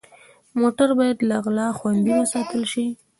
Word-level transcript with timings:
موټر 0.59 0.89
باید 0.99 1.17
له 1.29 1.37
غلا 1.45 1.67
خوندي 1.77 2.11
وساتل 2.17 2.63
شي. 2.71 2.85